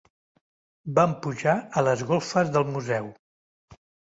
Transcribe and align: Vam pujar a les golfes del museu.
Vam 0.99 1.13
pujar 1.27 1.55
a 1.57 1.83
les 1.89 2.03
golfes 2.13 2.53
del 2.57 2.69
museu. 2.77 3.11